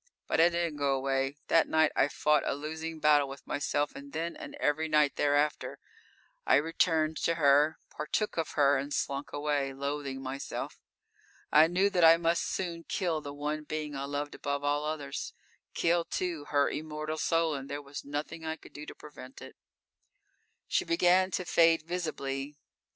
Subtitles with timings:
[0.25, 1.37] But I didn't go away.
[1.47, 5.77] That night I fought a losing battle with myself, and then and every night thereafter,
[6.43, 10.79] I returned to her, partook of her and slunk away, loathing myself.
[11.51, 15.35] I knew that I must soon kill the one being I loved above all others,
[15.75, 19.53] kill, too, her immortal soul, and there was nothing I could do to prevent it._
[20.67, 22.55] _She began to fade visibly.